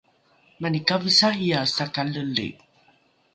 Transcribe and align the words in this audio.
mani 0.61 0.79
kavisariae 0.87 1.61
sakaleli 1.75 2.47